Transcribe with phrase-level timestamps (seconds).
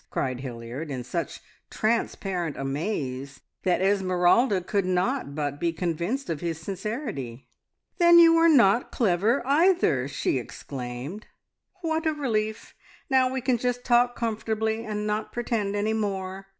[0.09, 6.59] cried Hilliard, in such transparent amaze that Esmeralda could not but be convinced of his
[6.59, 7.47] sincerity.
[7.99, 11.27] "Then you are not clever either!" she exclaimed.
[11.81, 12.73] "What a relief!
[13.11, 16.47] Now we can just talk comfortably, and not pretend any more.